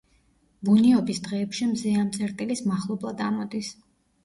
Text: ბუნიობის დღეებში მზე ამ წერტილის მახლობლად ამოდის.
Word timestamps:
ბუნიობის 0.69 1.19
დღეებში 1.27 1.69
მზე 1.75 1.93
ამ 2.05 2.11
წერტილის 2.17 2.65
მახლობლად 2.73 3.25
ამოდის. 3.31 3.73